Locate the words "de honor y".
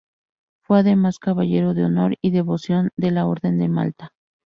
1.75-2.31